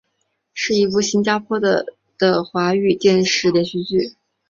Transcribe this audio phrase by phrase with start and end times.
[0.55, 1.85] 是一部新加坡的
[2.17, 4.15] 的华语电视连续剧。